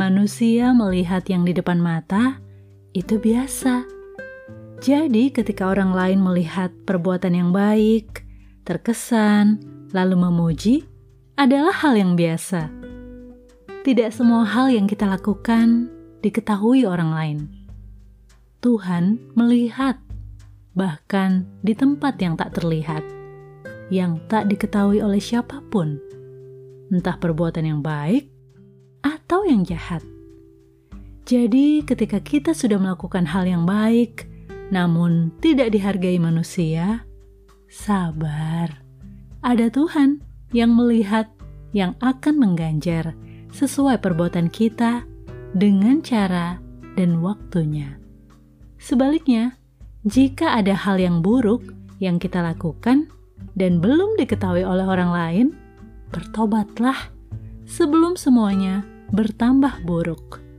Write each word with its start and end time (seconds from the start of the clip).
manusia 0.00 0.72
melihat 0.72 1.28
yang 1.28 1.44
di 1.44 1.52
depan 1.52 1.76
mata 1.76 2.40
itu 2.96 3.20
biasa. 3.20 3.84
Jadi, 4.80 5.28
ketika 5.28 5.68
orang 5.68 5.92
lain 5.92 6.24
melihat 6.24 6.72
perbuatan 6.88 7.36
yang 7.36 7.52
baik, 7.52 8.24
terkesan, 8.64 9.60
lalu 9.92 10.16
memuji, 10.16 10.88
adalah 11.36 11.76
hal 11.84 12.00
yang 12.00 12.16
biasa. 12.16 12.72
Tidak 13.84 14.08
semua 14.08 14.48
hal 14.48 14.72
yang 14.72 14.88
kita 14.88 15.04
lakukan 15.04 15.92
diketahui 16.24 16.88
orang 16.88 17.12
lain. 17.12 17.38
Tuhan 18.64 19.20
melihat, 19.36 20.00
bahkan 20.72 21.44
di 21.60 21.76
tempat 21.76 22.16
yang 22.24 22.40
tak 22.40 22.56
terlihat, 22.56 23.04
yang 23.92 24.16
tak 24.32 24.48
diketahui 24.48 25.04
oleh 25.04 25.20
siapa 25.20 25.60
pun, 25.68 26.00
entah 26.88 27.20
perbuatan 27.20 27.68
yang 27.68 27.84
baik 27.84 28.39
atau 29.30 29.46
yang 29.46 29.62
jahat. 29.62 30.02
Jadi, 31.22 31.86
ketika 31.86 32.18
kita 32.18 32.50
sudah 32.50 32.82
melakukan 32.82 33.30
hal 33.30 33.46
yang 33.46 33.62
baik, 33.62 34.26
namun 34.74 35.30
tidak 35.38 35.70
dihargai 35.70 36.18
manusia, 36.18 37.06
sabar. 37.70 38.82
Ada 39.38 39.70
Tuhan 39.70 40.18
yang 40.50 40.74
melihat, 40.74 41.30
yang 41.70 41.94
akan 42.02 42.42
mengganjar 42.42 43.14
sesuai 43.54 44.02
perbuatan 44.02 44.50
kita 44.50 45.06
dengan 45.54 46.02
cara 46.02 46.58
dan 46.98 47.22
waktunya. 47.22 48.02
Sebaliknya, 48.82 49.54
jika 50.02 50.58
ada 50.58 50.74
hal 50.74 50.98
yang 50.98 51.22
buruk 51.22 51.62
yang 52.02 52.18
kita 52.18 52.42
lakukan 52.42 53.06
dan 53.54 53.78
belum 53.78 54.18
diketahui 54.18 54.66
oleh 54.66 54.90
orang 54.90 55.14
lain, 55.14 55.46
bertobatlah 56.10 57.14
sebelum 57.62 58.18
semuanya 58.18 58.82
bertambah 59.10 59.82
buruk. 59.82 60.49